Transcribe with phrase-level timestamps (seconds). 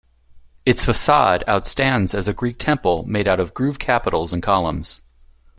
[0.65, 5.01] Its facade outstands as a Greek Temple made out of groove capitals and columns.